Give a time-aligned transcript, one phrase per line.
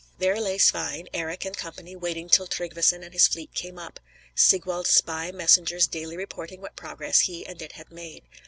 [0.17, 1.71] There lay Svein, Eric & Co.
[1.99, 3.99] waiting till Tryggveson and his fleet came up,
[4.33, 8.23] Sigwald's spy messengers daily reporting what progress he and it had made.